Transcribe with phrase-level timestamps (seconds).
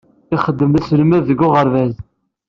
[0.35, 1.93] Ixeddem d aselmad deg uɣerbaz.